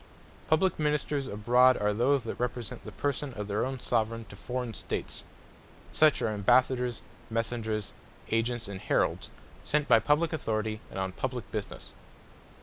Publique 0.47 0.79
Ministers 0.79 1.27
abroad, 1.27 1.77
are 1.77 1.93
those 1.93 2.23
that 2.23 2.39
represent 2.39 2.83
the 2.83 2.91
Person 2.91 3.35
of 3.35 3.47
their 3.47 3.63
own 3.63 3.77
Soveraign, 3.79 4.25
to 4.29 4.35
forraign 4.35 4.73
States. 4.73 5.25
Such 5.91 6.23
are 6.23 6.29
Ambassadors, 6.29 7.03
Messengers, 7.29 7.93
Agents, 8.31 8.67
and 8.67 8.81
Heralds, 8.81 9.29
sent 9.63 9.87
by 9.87 9.99
publique 9.99 10.33
Authoritie, 10.33 10.81
and 10.89 10.97
on 10.97 11.11
publique 11.11 11.51
Businesse. 11.51 11.91